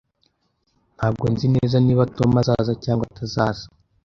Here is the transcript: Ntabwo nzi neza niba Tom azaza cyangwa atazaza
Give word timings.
Ntabwo 0.97 1.23
nzi 1.31 1.47
neza 1.55 1.75
niba 1.85 2.09
Tom 2.15 2.31
azaza 2.41 2.73
cyangwa 2.83 3.03
atazaza 3.11 3.65